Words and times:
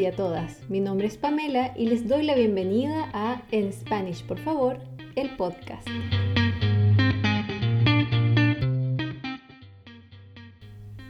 y 0.00 0.06
a 0.06 0.12
todas. 0.12 0.62
Mi 0.70 0.80
nombre 0.80 1.06
es 1.06 1.18
Pamela 1.18 1.74
y 1.76 1.86
les 1.86 2.08
doy 2.08 2.22
la 2.22 2.34
bienvenida 2.34 3.10
a 3.12 3.42
En 3.50 3.70
Spanish, 3.70 4.24
por 4.24 4.38
favor, 4.38 4.78
el 5.14 5.36
podcast. 5.36 5.86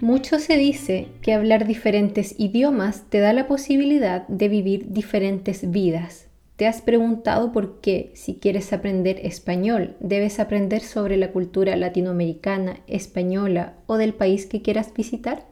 Mucho 0.00 0.40
se 0.40 0.56
dice 0.56 1.06
que 1.22 1.34
hablar 1.34 1.68
diferentes 1.68 2.34
idiomas 2.38 3.04
te 3.08 3.20
da 3.20 3.32
la 3.32 3.46
posibilidad 3.46 4.26
de 4.26 4.48
vivir 4.48 4.90
diferentes 4.90 5.70
vidas. 5.70 6.26
¿Te 6.56 6.66
has 6.66 6.82
preguntado 6.82 7.52
por 7.52 7.80
qué, 7.80 8.10
si 8.14 8.34
quieres 8.34 8.72
aprender 8.72 9.20
español, 9.24 9.96
debes 10.00 10.40
aprender 10.40 10.82
sobre 10.82 11.16
la 11.16 11.30
cultura 11.30 11.76
latinoamericana, 11.76 12.80
española 12.88 13.74
o 13.86 13.98
del 13.98 14.14
país 14.14 14.46
que 14.46 14.62
quieras 14.62 14.92
visitar? 14.92 15.49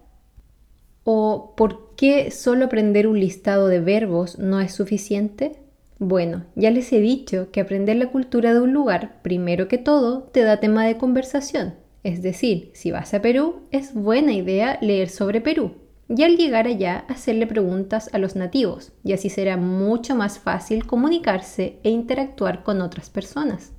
¿O 1.38 1.54
por 1.54 1.94
qué 1.94 2.32
solo 2.32 2.64
aprender 2.64 3.06
un 3.06 3.20
listado 3.20 3.68
de 3.68 3.78
verbos 3.78 4.40
no 4.40 4.58
es 4.58 4.72
suficiente? 4.72 5.60
Bueno, 6.00 6.46
ya 6.56 6.72
les 6.72 6.92
he 6.92 6.98
dicho 6.98 7.52
que 7.52 7.60
aprender 7.60 7.94
la 7.94 8.10
cultura 8.10 8.52
de 8.52 8.60
un 8.60 8.72
lugar, 8.72 9.22
primero 9.22 9.68
que 9.68 9.78
todo, 9.78 10.24
te 10.32 10.42
da 10.42 10.58
tema 10.58 10.84
de 10.84 10.96
conversación. 10.96 11.76
Es 12.02 12.22
decir, 12.22 12.72
si 12.74 12.90
vas 12.90 13.14
a 13.14 13.22
Perú, 13.22 13.60
es 13.70 13.94
buena 13.94 14.32
idea 14.32 14.78
leer 14.80 15.10
sobre 15.10 15.40
Perú 15.40 15.74
y 16.08 16.24
al 16.24 16.36
llegar 16.36 16.66
allá 16.66 17.04
hacerle 17.08 17.46
preguntas 17.46 18.10
a 18.12 18.18
los 18.18 18.34
nativos, 18.34 18.90
y 19.04 19.12
así 19.12 19.28
será 19.28 19.56
mucho 19.56 20.16
más 20.16 20.40
fácil 20.40 20.86
comunicarse 20.86 21.78
e 21.84 21.90
interactuar 21.90 22.64
con 22.64 22.80
otras 22.80 23.10
personas. 23.10 23.74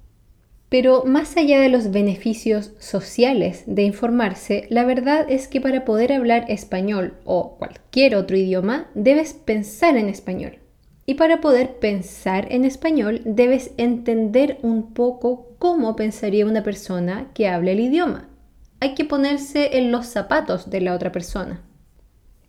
Pero 0.69 1.03
más 1.03 1.35
allá 1.35 1.59
de 1.59 1.69
los 1.69 1.91
beneficios 1.91 2.73
sociales 2.77 3.63
de 3.65 3.83
informarse, 3.83 4.67
la 4.69 4.85
verdad 4.85 5.25
es 5.27 5.47
que 5.47 5.59
para 5.59 5.83
poder 5.83 6.13
hablar 6.13 6.45
español 6.47 7.15
o 7.25 7.55
cualquier 7.57 8.15
otro 8.15 8.37
idioma, 8.37 8.87
debes 8.93 9.33
pensar 9.33 9.97
en 9.97 10.07
español. 10.09 10.59
Y 11.07 11.15
para 11.15 11.41
poder 11.41 11.79
pensar 11.79 12.47
en 12.51 12.65
español, 12.65 13.21
debes 13.25 13.71
entender 13.77 14.59
un 14.61 14.93
poco 14.93 15.47
cómo 15.57 15.95
pensaría 15.95 16.45
una 16.45 16.61
persona 16.61 17.31
que 17.33 17.47
habla 17.47 17.71
el 17.71 17.79
idioma. 17.79 18.29
Hay 18.79 18.93
que 18.93 19.05
ponerse 19.05 19.79
en 19.79 19.91
los 19.91 20.05
zapatos 20.05 20.69
de 20.69 20.81
la 20.81 20.93
otra 20.93 21.11
persona. 21.11 21.63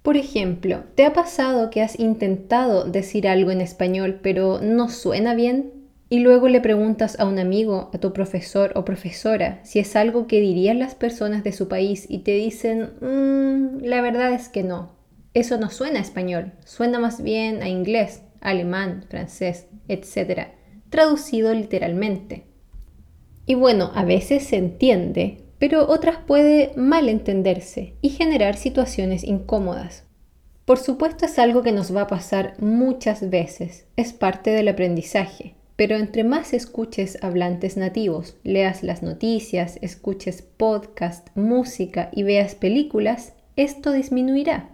Por 0.02 0.18
ejemplo, 0.18 0.84
¿te 0.94 1.06
ha 1.06 1.14
pasado 1.14 1.70
que 1.70 1.80
has 1.80 1.98
intentado 1.98 2.84
decir 2.84 3.26
algo 3.26 3.50
en 3.50 3.62
español 3.62 4.20
pero 4.22 4.60
no 4.62 4.91
suena 4.91 5.34
bien? 5.34 5.79
Y 6.12 6.19
luego 6.19 6.48
le 6.48 6.61
preguntas 6.61 7.20
a 7.20 7.25
un 7.25 7.39
amigo, 7.39 7.89
a 7.94 7.98
tu 7.98 8.12
profesor 8.12 8.72
o 8.75 8.84
profesora, 8.84 9.61
si 9.62 9.78
es 9.78 9.94
algo 9.94 10.27
que 10.27 10.41
dirían 10.41 10.80
las 10.80 10.97
personas 10.97 11.44
de 11.44 11.53
su 11.53 11.69
país 11.69 12.05
y 12.08 12.19
te 12.19 12.33
dicen, 12.33 12.91
mm, 13.00 13.84
la 13.84 14.03
verdad 14.03 14.33
es 14.33 14.48
que 14.48 14.64
no. 14.64 14.97
Eso 15.34 15.56
no 15.56 15.70
suena 15.70 16.00
a 16.00 16.03
español, 16.03 16.50
suena 16.64 16.98
más 16.98 17.22
bien 17.22 17.62
a 17.62 17.69
inglés, 17.69 18.25
alemán, 18.41 19.05
francés, 19.08 19.69
etc. 19.86 20.48
Traducido 20.88 21.55
literalmente. 21.55 22.42
Y 23.47 23.55
bueno, 23.55 23.92
a 23.94 24.05
veces 24.05 24.42
se 24.42 24.56
entiende, 24.56 25.44
pero 25.61 25.88
otras 25.88 26.16
puede 26.27 26.72
mal 26.75 27.08
entenderse 27.08 27.94
y 28.00 28.08
generar 28.08 28.56
situaciones 28.56 29.22
incómodas. 29.22 30.08
Por 30.64 30.78
supuesto 30.78 31.27
es 31.27 31.38
algo 31.38 31.62
que 31.62 31.70
nos 31.70 31.94
va 31.94 32.03
a 32.03 32.06
pasar 32.08 32.55
muchas 32.58 33.31
veces, 33.31 33.86
es 33.94 34.12
parte 34.12 34.50
del 34.50 34.66
aprendizaje 34.66 35.55
pero 35.80 35.96
entre 35.96 36.24
más 36.24 36.52
escuches 36.52 37.16
hablantes 37.22 37.78
nativos, 37.78 38.36
leas 38.44 38.82
las 38.82 39.02
noticias, 39.02 39.78
escuches 39.80 40.42
podcast, 40.42 41.34
música 41.34 42.10
y 42.12 42.22
veas 42.22 42.54
películas, 42.54 43.32
esto 43.56 43.90
disminuirá. 43.90 44.68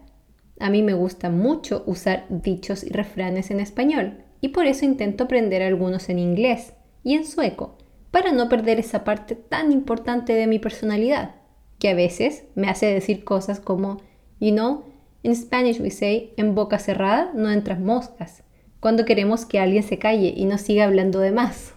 A 0.58 0.68
mí 0.68 0.82
me 0.82 0.94
gusta 0.94 1.30
mucho 1.30 1.84
usar 1.86 2.26
dichos 2.28 2.82
y 2.82 2.88
refranes 2.88 3.52
en 3.52 3.60
español 3.60 4.24
y 4.40 4.48
por 4.48 4.66
eso 4.66 4.84
intento 4.84 5.22
aprender 5.22 5.62
algunos 5.62 6.08
en 6.08 6.18
inglés 6.18 6.72
y 7.04 7.14
en 7.14 7.24
sueco, 7.24 7.78
para 8.10 8.32
no 8.32 8.48
perder 8.48 8.80
esa 8.80 9.04
parte 9.04 9.36
tan 9.36 9.70
importante 9.70 10.32
de 10.32 10.48
mi 10.48 10.58
personalidad, 10.58 11.36
que 11.78 11.90
a 11.90 11.94
veces 11.94 12.46
me 12.56 12.68
hace 12.68 12.86
decir 12.86 13.22
cosas 13.22 13.60
como, 13.60 13.98
you 14.40 14.50
know, 14.50 14.82
in 15.22 15.36
Spanish 15.36 15.78
we 15.78 15.92
say, 15.92 16.32
en 16.36 16.56
boca 16.56 16.80
cerrada 16.80 17.30
no 17.32 17.52
entras 17.52 17.78
moscas 17.78 18.42
cuando 18.80 19.04
queremos 19.04 19.44
que 19.46 19.58
alguien 19.58 19.82
se 19.82 19.98
calle 19.98 20.32
y 20.36 20.44
no 20.44 20.58
siga 20.58 20.84
hablando 20.84 21.20
de 21.20 21.32
más. 21.32 21.74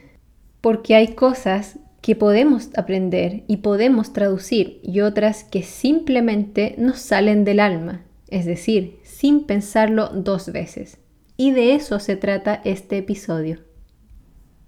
Porque 0.60 0.94
hay 0.94 1.08
cosas 1.08 1.78
que 2.00 2.14
podemos 2.14 2.68
aprender 2.76 3.44
y 3.48 3.58
podemos 3.58 4.12
traducir 4.12 4.78
y 4.82 5.00
otras 5.00 5.42
que 5.42 5.62
simplemente 5.62 6.74
nos 6.76 6.98
salen 6.98 7.44
del 7.44 7.60
alma, 7.60 8.04
es 8.28 8.44
decir, 8.44 8.98
sin 9.04 9.44
pensarlo 9.44 10.08
dos 10.08 10.52
veces. 10.52 10.98
Y 11.38 11.52
de 11.52 11.74
eso 11.74 11.98
se 12.00 12.16
trata 12.16 12.60
este 12.64 12.98
episodio. 12.98 13.60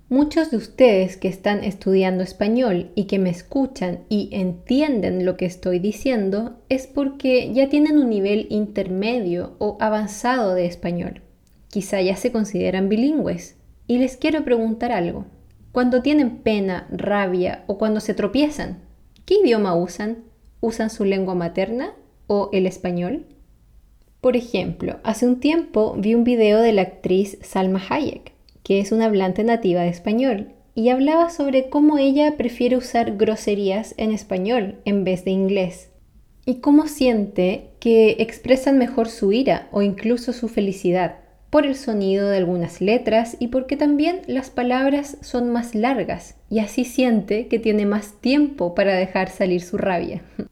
Muchos 0.09 0.51
de 0.51 0.57
ustedes 0.57 1.17
que 1.17 1.29
están 1.29 1.63
estudiando 1.63 2.23
español 2.23 2.91
y 2.95 3.05
que 3.05 3.19
me 3.19 3.29
escuchan 3.29 4.05
y 4.09 4.31
entienden 4.33 5.27
lo 5.27 5.37
que 5.37 5.45
estoy 5.45 5.79
diciendo 5.79 6.63
es 6.69 6.87
porque 6.87 7.53
ya 7.53 7.69
tienen 7.69 7.99
un 7.99 8.09
nivel 8.09 8.47
intermedio 8.51 9.57
o 9.59 9.77
avanzado 9.81 10.55
de 10.55 10.65
español 10.65 11.26
quizá 11.77 12.01
ya 12.01 12.17
se 12.17 12.33
consideran 12.33 12.89
bilingües. 12.89 13.55
Y 13.87 13.99
les 13.99 14.17
quiero 14.17 14.43
preguntar 14.45 14.93
algo. 14.93 15.27
Cuando 15.73 16.01
tienen 16.01 16.39
pena, 16.39 16.89
rabia 16.91 17.65
o 17.67 17.77
cuando 17.77 18.01
se 18.01 18.15
tropiezan, 18.15 18.79
¿qué 19.27 19.35
idioma 19.45 19.75
usan? 19.77 20.25
¿Usan 20.63 20.89
su 20.89 21.05
lengua 21.05 21.35
materna 21.35 21.93
o 22.29 22.49
el 22.55 22.65
español? 22.65 23.27
Por 24.23 24.39
ejemplo, 24.39 25.01
hace 25.03 25.27
un 25.27 25.39
tiempo 25.39 25.95
vi 25.99 26.15
un 26.15 26.25
video 26.25 26.63
de 26.63 26.73
la 26.73 26.81
actriz 26.81 27.37
Salma 27.43 27.83
Hayek, 27.91 28.33
que 28.63 28.81
es 28.81 28.91
una 28.91 29.05
hablante 29.05 29.45
nativa 29.45 29.83
de 29.83 29.91
español, 29.91 30.55
y 30.75 30.89
hablaba 30.89 31.29
sobre 31.29 31.69
cómo 31.69 31.99
ella 31.99 32.39
prefiere 32.39 32.79
usar 32.79 33.19
groserías 33.19 33.93
en 33.99 34.13
español 34.13 34.77
en 34.87 35.05
vez 35.05 35.27
de 35.27 35.33
inglés, 35.33 35.91
y 36.47 36.55
cómo 36.61 36.89
siente 36.89 37.73
que 37.81 38.17
expresan 38.21 38.79
mejor 38.79 39.11
su 39.11 39.31
ira 39.31 39.69
o 39.73 39.83
incluso 39.83 40.33
su 40.33 40.49
felicidad 40.49 41.26
por 41.57 41.65
el 41.65 41.75
sonido 41.75 42.29
de 42.29 42.37
algunas 42.37 42.83
letras 42.83 43.39
y 43.41 43.49
porque 43.49 43.79
también 43.79 44.21
las 44.27 44.51
palabras 44.51 45.17
son 45.23 45.49
más 45.49 45.75
largas 45.75 46.35
y 46.51 46.59
así 46.59 46.85
siente 46.85 47.49
que 47.49 47.59
tiene 47.59 47.87
más 47.87 48.21
tiempo 48.21 48.75
para 48.75 48.93
dejar 48.93 49.31
salir 49.31 49.63
su 49.63 49.79
rabia. 49.79 50.21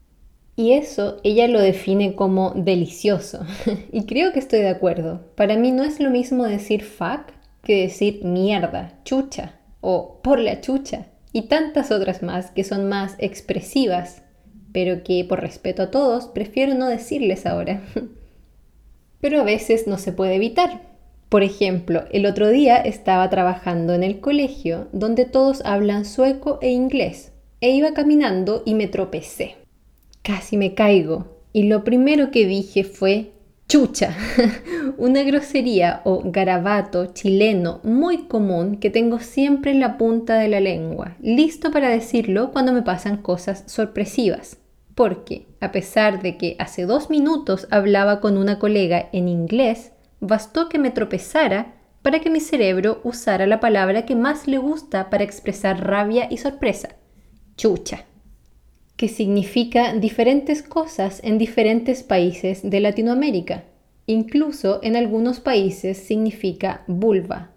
Y 0.57 0.73
eso 0.73 1.19
ella 1.23 1.47
lo 1.47 1.61
define 1.61 2.15
como 2.15 2.53
delicioso. 2.53 3.45
y 3.93 4.07
creo 4.07 4.33
que 4.33 4.39
estoy 4.39 4.61
de 4.61 4.71
acuerdo. 4.71 5.21
Para 5.35 5.57
mí 5.59 5.73
no 5.73 5.85
es 5.85 6.01
lo 6.01 6.09
mismo 6.09 6.45
decir 6.45 6.83
fuck 6.83 7.33
que 7.63 7.83
decir 7.83 8.25
mierda, 8.25 8.99
chucha 9.05 9.57
o 9.83 10.23
por 10.23 10.39
la 10.39 10.63
chucha 10.63 11.09
y 11.35 11.49
tantas 11.49 11.91
otras 11.91 12.23
más 12.23 12.51
que 12.51 12.65
son 12.65 12.89
más 12.89 13.17
expresivas, 13.19 14.23
pero 14.73 15.03
que 15.05 15.27
por 15.29 15.43
respeto 15.43 15.83
a 15.83 15.91
todos 15.91 16.29
prefiero 16.29 16.73
no 16.73 16.89
decirles 16.89 17.45
ahora. 17.45 17.83
pero 19.21 19.41
a 19.41 19.45
veces 19.45 19.87
no 19.87 19.99
se 19.99 20.13
puede 20.13 20.37
evitar. 20.37 20.94
Por 21.35 21.43
ejemplo, 21.43 22.05
el 22.13 22.27
otro 22.27 22.49
día 22.49 22.77
estaba 22.77 23.29
trabajando 23.29 23.93
en 23.93 24.05
el 24.05 24.21
colegio 24.21 24.87
donde 24.93 25.25
todos 25.25 25.63
hablan 25.65 26.05
sueco 26.05 26.61
e 26.63 26.71
inglés 26.71 27.33
e 27.61 27.73
iba 27.73 27.93
caminando 27.93 28.63
y 28.65 28.75
me 28.75 28.87
tropecé. 28.87 29.57
Casi 30.23 30.57
me 30.57 30.75
caigo 30.75 31.43
y 31.53 31.65
lo 31.65 31.83
primero 31.83 32.31
que 32.31 32.47
dije 32.47 32.85
fue 32.85 33.33
chucha, 33.67 34.17
una 34.97 35.25
grosería 35.25 36.03
o 36.05 36.23
garabato 36.25 37.07
chileno 37.07 37.81
muy 37.83 38.29
común 38.29 38.77
que 38.77 38.91
tengo 38.91 39.19
siempre 39.19 39.73
en 39.73 39.81
la 39.81 39.99
punta 39.99 40.37
de 40.37 40.47
la 40.47 40.61
lengua, 40.61 41.17
listo 41.21 41.73
para 41.73 41.89
decirlo 41.89 42.53
cuando 42.53 42.73
me 42.73 42.83
pasan 42.83 43.17
cosas 43.17 43.65
sorpresivas 43.67 44.59
porque, 44.95 45.47
a 45.61 45.73
pesar 45.73 46.23
de 46.23 46.37
que 46.37 46.57
hace 46.59 46.87
dos 46.87 47.11
minutos 47.11 47.67
hablaba 47.71 48.21
con 48.21 48.37
una 48.37 48.59
colega 48.59 49.09
en 49.13 49.29
inglés, 49.29 49.93
bastó 50.27 50.69
que 50.69 50.79
me 50.79 50.91
tropezara 50.91 51.75
para 52.03 52.21
que 52.21 52.31
mi 52.31 52.41
cerebro 52.41 53.01
usara 53.05 53.47
la 53.47 53.61
palabra 53.61 54.05
que 54.05 54.17
más 54.17 54.47
le 54.47 54.59
gusta 54.59 55.11
para 55.11 55.25
expresar 55.25 55.87
rabia 55.87 56.27
y 56.31 56.39
sorpresa, 56.39 56.97
chucha, 57.57 58.05
que 58.97 59.09
significa 59.09 59.93
diferentes 59.95 60.63
cosas 60.63 61.21
en 61.25 61.39
diferentes 61.39 62.03
países 62.03 62.69
de 62.69 62.81
Latinoamérica. 62.81 63.65
Incluso 64.07 64.81
en 64.83 64.97
algunos 64.97 65.41
países 65.41 65.99
significa 65.99 66.85
vulva, 66.87 67.53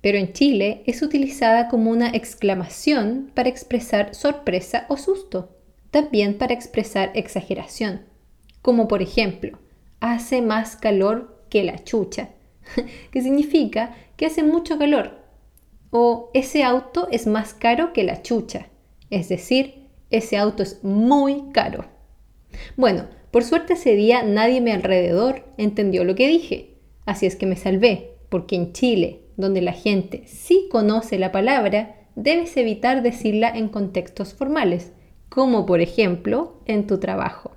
pero 0.00 0.16
en 0.16 0.32
Chile 0.32 0.82
es 0.86 1.02
utilizada 1.02 1.68
como 1.68 1.90
una 1.90 2.08
exclamación 2.08 3.30
para 3.34 3.50
expresar 3.50 4.14
sorpresa 4.14 4.86
o 4.88 4.96
susto 4.96 5.56
también 5.90 6.38
para 6.38 6.54
expresar 6.54 7.10
exageración, 7.14 8.02
como 8.62 8.88
por 8.88 9.02
ejemplo, 9.02 9.58
hace 10.00 10.40
más 10.40 10.76
calor 10.76 11.39
que 11.50 11.64
la 11.64 11.84
chucha, 11.84 12.30
que 13.10 13.20
significa 13.20 13.94
que 14.16 14.26
hace 14.26 14.42
mucho 14.42 14.78
calor, 14.78 15.18
o 15.90 16.30
ese 16.34 16.62
auto 16.62 17.08
es 17.10 17.26
más 17.26 17.52
caro 17.52 17.92
que 17.92 18.04
la 18.04 18.22
chucha, 18.22 18.68
es 19.10 19.28
decir, 19.28 19.88
ese 20.10 20.38
auto 20.38 20.62
es 20.62 20.82
muy 20.82 21.50
caro. 21.52 21.84
Bueno, 22.76 23.06
por 23.30 23.44
suerte 23.44 23.74
ese 23.74 23.94
día 23.94 24.22
nadie 24.22 24.60
me 24.60 24.72
alrededor 24.72 25.44
entendió 25.56 26.04
lo 26.04 26.14
que 26.14 26.28
dije, 26.28 26.70
Así 27.10 27.26
es 27.26 27.34
que 27.34 27.46
me 27.46 27.56
salvé, 27.56 28.12
porque 28.28 28.54
en 28.54 28.72
Chile, 28.72 29.22
donde 29.36 29.62
la 29.62 29.72
gente 29.72 30.22
sí 30.26 30.68
conoce 30.70 31.18
la 31.18 31.32
palabra, 31.32 31.96
debes 32.14 32.56
evitar 32.56 33.02
decirla 33.02 33.48
en 33.50 33.68
contextos 33.68 34.32
formales, 34.32 34.92
como 35.28 35.66
por 35.66 35.80
ejemplo 35.80 36.60
en 36.66 36.86
tu 36.86 36.98
trabajo. 36.98 37.52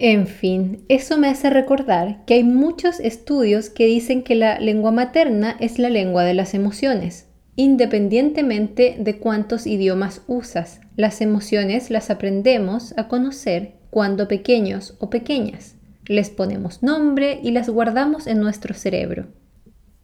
En 0.00 0.28
fin, 0.28 0.84
eso 0.88 1.18
me 1.18 1.28
hace 1.28 1.50
recordar 1.50 2.24
que 2.24 2.34
hay 2.34 2.44
muchos 2.44 3.00
estudios 3.00 3.68
que 3.68 3.86
dicen 3.86 4.22
que 4.22 4.36
la 4.36 4.60
lengua 4.60 4.92
materna 4.92 5.56
es 5.58 5.80
la 5.80 5.90
lengua 5.90 6.22
de 6.22 6.34
las 6.34 6.54
emociones. 6.54 7.26
Independientemente 7.56 8.96
de 9.00 9.18
cuántos 9.18 9.66
idiomas 9.66 10.22
usas, 10.28 10.80
las 10.94 11.20
emociones 11.20 11.90
las 11.90 12.10
aprendemos 12.10 12.96
a 12.96 13.08
conocer 13.08 13.72
cuando 13.90 14.28
pequeños 14.28 14.94
o 15.00 15.10
pequeñas. 15.10 15.74
Les 16.06 16.30
ponemos 16.30 16.84
nombre 16.84 17.40
y 17.42 17.50
las 17.50 17.68
guardamos 17.68 18.28
en 18.28 18.38
nuestro 18.38 18.74
cerebro. 18.74 19.26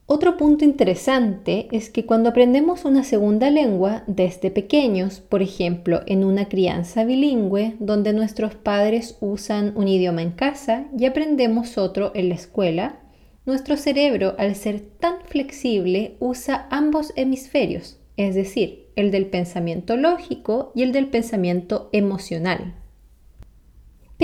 Otro 0.07 0.37
punto 0.37 0.67
interesante 0.67 1.67
es 1.73 1.89
que 1.89 2.05
cuando 2.05 2.29
aprendemos 2.29 2.85
una 2.85 3.05
segunda 3.05 3.49
lengua 3.49 4.05
desde 4.07 4.51
pequeños, 4.51 5.21
por 5.21 5.41
ejemplo 5.41 6.03
en 6.07 6.25
una 6.25 6.47
crianza 6.47 7.05
bilingüe 7.05 7.77
donde 7.79 8.13
nuestros 8.13 8.55
padres 8.55 9.17
usan 9.21 9.73
un 9.77 9.89
idioma 9.89 10.21
en 10.21 10.33
casa 10.33 10.85
y 10.99 11.07
aprendemos 11.07 11.79
otro 11.79 12.13
en 12.15 12.29
la 12.29 12.35
escuela, 12.35 13.01
nuestro 13.47 13.79
cerebro 13.79 14.35
al 14.37 14.55
ser 14.57 14.81
tan 14.81 15.23
flexible 15.25 16.17
usa 16.21 16.69
ambos 16.71 17.15
hemisferios, 17.17 17.99
es 18.19 18.35
decir, 18.35 18.89
el 18.97 19.11
del 19.11 19.27
pensamiento 19.27 19.97
lógico 19.97 20.71
y 20.75 20.83
el 20.83 20.93
del 20.93 21.09
pensamiento 21.09 21.89
emocional. 21.93 22.75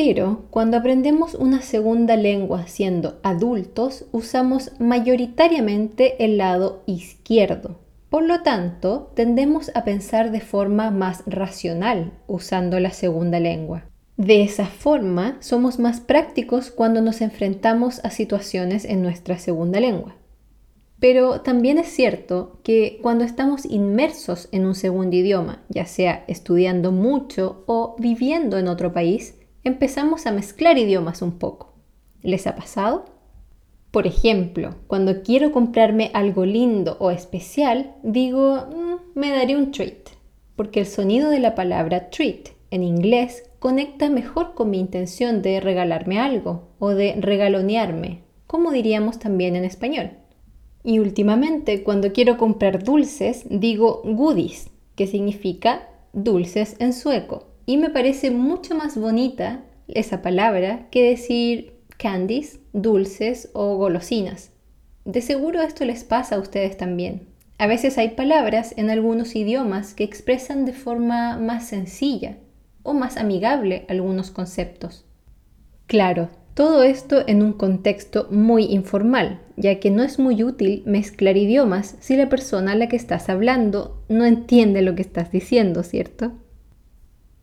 Pero 0.03 0.45
cuando 0.49 0.79
aprendemos 0.79 1.35
una 1.35 1.61
segunda 1.61 2.17
lengua 2.17 2.67
siendo 2.67 3.21
adultos, 3.23 4.07
usamos 4.13 4.73
mayoritariamente 4.79 6.25
el 6.25 6.39
lado 6.39 6.83
izquierdo. 6.87 7.77
Por 8.09 8.23
lo 8.23 8.41
tanto, 8.41 9.13
tendemos 9.15 9.71
a 9.75 9.85
pensar 9.85 10.31
de 10.31 10.41
forma 10.41 10.91
más 10.91 11.23
racional 11.27 12.13
usando 12.27 12.81
la 12.81 12.93
segunda 12.93 13.41
lengua. 13.41 13.85
De 14.17 14.43
esa 14.43 14.65
forma, 14.65 15.37
somos 15.41 15.79
más 15.79 16.01
prácticos 16.01 16.71
cuando 16.71 17.03
nos 17.03 17.21
enfrentamos 17.21 18.03
a 18.03 18.09
situaciones 18.09 18.87
en 18.87 19.03
nuestra 19.03 19.37
segunda 19.37 19.81
lengua. 19.81 20.17
Pero 20.99 21.43
también 21.43 21.77
es 21.77 21.89
cierto 21.89 22.59
que 22.63 23.01
cuando 23.03 23.25
estamos 23.25 23.67
inmersos 23.67 24.49
en 24.51 24.65
un 24.65 24.75
segundo 24.75 25.15
idioma, 25.15 25.63
ya 25.69 25.85
sea 25.85 26.25
estudiando 26.27 26.91
mucho 26.91 27.65
o 27.67 27.97
viviendo 27.99 28.57
en 28.57 28.67
otro 28.67 28.95
país, 28.95 29.35
empezamos 29.65 30.27
a 30.27 30.33
mezclar 30.33 30.79
idiomas 30.79 31.23
un 31.23 31.39
poco. 31.39 31.75
¿Les 32.23 32.47
ha 32.47 32.55
pasado? 32.57 33.07
Por 33.91 34.07
ejemplo, 34.07 34.77
cuando 34.87 35.23
quiero 35.23 35.53
comprarme 35.53 36.11
algo 36.15 36.45
lindo 36.45 36.97
o 37.01 37.11
especial, 37.11 37.97
digo, 38.03 38.67
mm, 38.71 39.19
me 39.19 39.31
daré 39.31 39.57
un 39.57 39.73
treat, 39.73 40.11
porque 40.55 40.81
el 40.81 40.87
sonido 40.87 41.31
de 41.31 41.41
la 41.41 41.55
palabra 41.55 42.11
treat 42.11 42.51
en 42.71 42.85
inglés 42.85 43.51
conecta 43.59 44.09
mejor 44.09 44.55
con 44.55 44.71
mi 44.71 44.79
intención 44.79 45.43
de 45.43 45.61
regalarme 45.61 46.21
algo 46.21 46.69
o 46.79 46.91
de 46.91 47.17
regalonearme, 47.19 48.23
como 48.47 48.71
diríamos 48.71 49.19
también 49.19 49.57
en 49.57 49.65
español. 49.65 50.13
Y 50.85 50.99
últimamente, 51.01 51.83
cuando 51.83 52.13
quiero 52.13 52.39
comprar 52.39 52.85
dulces, 52.85 53.45
digo 53.51 54.03
goodies, 54.05 54.71
que 54.95 55.07
significa 55.07 55.89
dulces 56.13 56.77
en 56.79 56.93
sueco 56.93 57.50
y 57.67 57.77
me 57.77 57.91
parece 57.91 58.31
mucho 58.31 58.75
más 58.75 58.97
bonita 58.97 59.63
esa 59.89 60.23
palabra 60.23 60.89
que 60.91 61.03
decir 61.03 61.75
candies, 61.97 62.61
dulces 62.73 63.51
o 63.53 63.77
golosinas. 63.77 64.53
De 65.05 65.23
seguro 65.23 65.61
esto 65.63 65.85
les 65.85 66.05
pasa 66.05 66.37
a 66.37 66.39
ustedes 66.39 66.77
también. 66.77 67.29
A 67.59 67.67
veces 67.67 67.99
hay 67.99 68.11
palabras 68.11 68.73
en 68.77 68.89
algunos 68.89 69.37
idiomas 69.37 69.93
que 69.93 70.05
expresan 70.05 70.65
de 70.65 70.73
forma 70.73 71.37
más 71.37 71.67
sencilla 71.67 72.37
o 72.83 72.95
más 72.95 73.17
amigable 73.17 73.85
algunos 73.89 74.31
conceptos. 74.31 75.05
Claro, 75.87 76.31
todo 76.55 76.83
esto 76.83 77.23
en 77.27 77.43
un 77.43 77.53
contexto 77.53 78.29
muy 78.31 78.65
informal, 78.65 79.41
ya 79.57 79.81
que 79.81 79.91
no 79.91 80.03
es 80.03 80.19
muy 80.19 80.43
útil 80.43 80.83
mezclar 80.87 81.37
idiomas 81.37 81.97
si 82.01 82.17
la 82.17 82.29
persona 82.29 82.73
a 82.73 82.77
la 82.77 82.89
que 82.89 82.97
estás 82.97 83.29
hablando 83.29 84.03
no 84.09 84.25
entiende 84.25 84.83
lo 84.83 84.95
que 84.95 85.03
estás 85.03 85.31
diciendo, 85.31 85.83
¿cierto? 85.83 86.33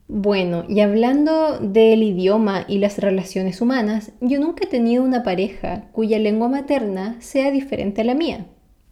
Bueno, 0.10 0.64
y 0.70 0.80
hablando 0.80 1.60
del 1.60 2.02
idioma 2.02 2.64
y 2.70 2.78
las 2.78 2.98
relaciones 2.98 3.60
humanas, 3.60 4.14
yo 4.22 4.40
nunca 4.40 4.64
he 4.64 4.68
tenido 4.68 5.04
una 5.04 5.22
pareja 5.22 5.90
cuya 5.92 6.18
lengua 6.18 6.48
materna 6.48 7.18
sea 7.20 7.52
diferente 7.52 8.02
a 8.02 8.06
la 8.06 8.16
mía. 8.16 8.46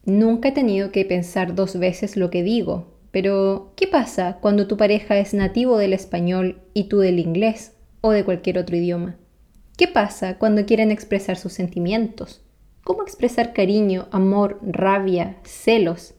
Nunca 0.03 0.49
he 0.49 0.51
tenido 0.51 0.91
que 0.91 1.05
pensar 1.05 1.55
dos 1.55 1.79
veces 1.79 2.17
lo 2.17 2.29
que 2.29 2.43
digo. 2.43 2.95
Pero, 3.11 3.71
¿qué 3.77 3.87
pasa 3.87 4.39
cuando 4.41 4.67
tu 4.67 4.75
pareja 4.75 5.17
es 5.17 5.33
nativo 5.33 5.77
del 5.77 5.93
español 5.93 6.61
y 6.73 6.89
tú 6.89 6.99
del 6.99 7.19
inglés 7.19 7.71
o 8.01 8.11
de 8.11 8.25
cualquier 8.25 8.57
otro 8.57 8.75
idioma? 8.75 9.15
¿Qué 9.77 9.87
pasa 9.87 10.37
cuando 10.37 10.65
quieren 10.65 10.91
expresar 10.91 11.37
sus 11.37 11.53
sentimientos? 11.53 12.41
¿Cómo 12.83 13.03
expresar 13.03 13.53
cariño, 13.53 14.09
amor, 14.11 14.59
rabia, 14.61 15.37
celos? 15.43 16.13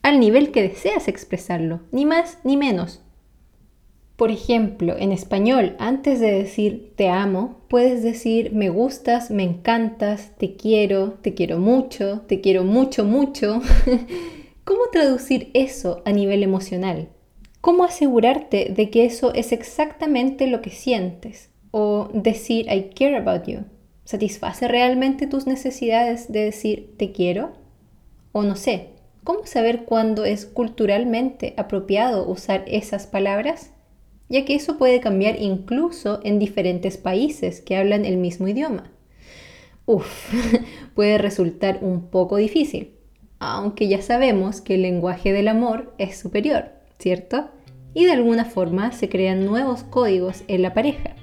Al 0.00 0.20
nivel 0.20 0.52
que 0.52 0.62
deseas 0.62 1.06
expresarlo, 1.06 1.80
ni 1.92 2.06
más 2.06 2.38
ni 2.44 2.56
menos. 2.56 3.02
Por 4.18 4.32
ejemplo, 4.32 4.96
en 4.98 5.12
español, 5.12 5.76
antes 5.78 6.18
de 6.18 6.32
decir 6.32 6.92
te 6.96 7.08
amo, 7.08 7.60
puedes 7.68 8.02
decir 8.02 8.52
me 8.52 8.68
gustas, 8.68 9.30
me 9.30 9.44
encantas, 9.44 10.32
te 10.36 10.56
quiero, 10.56 11.12
te 11.22 11.34
quiero 11.34 11.60
mucho, 11.60 12.22
te 12.26 12.40
quiero 12.40 12.64
mucho, 12.64 13.04
mucho. 13.04 13.62
¿Cómo 14.64 14.80
traducir 14.90 15.52
eso 15.54 16.02
a 16.04 16.10
nivel 16.10 16.42
emocional? 16.42 17.10
¿Cómo 17.60 17.84
asegurarte 17.84 18.72
de 18.74 18.90
que 18.90 19.04
eso 19.04 19.32
es 19.34 19.52
exactamente 19.52 20.48
lo 20.48 20.62
que 20.62 20.70
sientes? 20.70 21.50
O 21.70 22.08
decir 22.12 22.66
I 22.72 22.90
care 22.92 23.18
about 23.18 23.46
you. 23.46 23.66
¿Satisface 24.02 24.66
realmente 24.66 25.28
tus 25.28 25.46
necesidades 25.46 26.32
de 26.32 26.40
decir 26.46 26.96
te 26.96 27.12
quiero? 27.12 27.52
O 28.32 28.42
no 28.42 28.56
sé, 28.56 28.88
¿cómo 29.22 29.46
saber 29.46 29.84
cuándo 29.84 30.24
es 30.24 30.44
culturalmente 30.44 31.54
apropiado 31.56 32.28
usar 32.28 32.64
esas 32.66 33.06
palabras? 33.06 33.74
Ya 34.28 34.44
que 34.44 34.54
eso 34.54 34.78
puede 34.78 35.00
cambiar 35.00 35.40
incluso 35.40 36.20
en 36.22 36.38
diferentes 36.38 36.96
países 36.96 37.60
que 37.60 37.76
hablan 37.76 38.04
el 38.04 38.16
mismo 38.16 38.48
idioma. 38.48 38.90
Uf, 39.86 40.34
puede 40.94 41.18
resultar 41.18 41.78
un 41.80 42.10
poco 42.10 42.36
difícil, 42.36 42.92
aunque 43.38 43.88
ya 43.88 44.02
sabemos 44.02 44.60
que 44.60 44.74
el 44.74 44.82
lenguaje 44.82 45.32
del 45.32 45.48
amor 45.48 45.94
es 45.98 46.18
superior, 46.18 46.72
¿cierto? 46.98 47.48
Y 47.94 48.04
de 48.04 48.12
alguna 48.12 48.44
forma 48.44 48.92
se 48.92 49.08
crean 49.08 49.46
nuevos 49.46 49.82
códigos 49.82 50.42
en 50.46 50.62
la 50.62 50.74
pareja. 50.74 51.14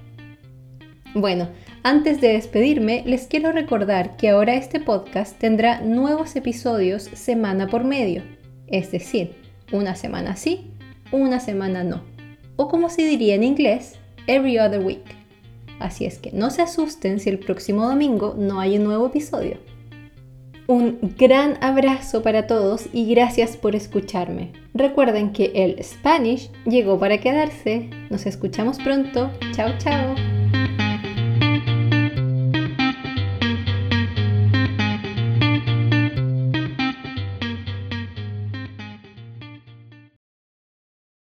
Bueno, 1.14 1.50
antes 1.84 2.20
de 2.20 2.30
despedirme, 2.30 3.04
les 3.06 3.28
quiero 3.28 3.52
recordar 3.52 4.18
que 4.18 4.30
ahora 4.30 4.56
este 4.56 4.80
podcast 4.80 5.38
tendrá 5.38 5.80
nuevos 5.82 6.36
episodios 6.36 7.04
semana 7.04 7.68
por 7.68 7.84
medio, 7.86 8.24
es 8.68 8.92
decir, 8.92 9.36
una 9.72 9.96
semana 9.96 10.36
sí, 10.36 10.72
una 11.12 11.40
semana 11.40 11.84
no 11.84 12.15
o 12.56 12.68
como 12.68 12.90
se 12.90 13.04
diría 13.04 13.36
en 13.36 13.44
inglés, 13.44 13.96
every 14.28 14.58
other 14.60 14.80
week. 14.80 15.04
Así 15.80 16.06
es 16.06 16.18
que 16.20 16.32
no 16.32 16.50
se 16.50 16.62
asusten 16.62 17.20
si 17.20 17.30
el 17.30 17.40
próximo 17.40 17.88
domingo 17.88 18.36
no 18.38 18.60
hay 18.60 18.78
un 18.78 18.86
nuevo 18.86 19.08
episodio. 19.08 19.58
Un 20.68 20.98
gran 21.18 21.64
abrazo 21.64 22.24
para 22.24 22.48
todos 22.48 22.88
y 22.92 23.06
gracias 23.14 23.56
por 23.56 23.76
escucharme. 23.76 24.52
Recuerden 24.74 25.32
que 25.32 25.52
el 25.54 25.84
Spanish 25.84 26.50
llegó 26.66 26.98
para 27.00 27.20
quedarse. 27.20 27.90
Nos 28.10 28.26
escuchamos 28.26 28.80
pronto. 28.80 29.32
Chao, 29.54 29.78
chao. 29.78 30.35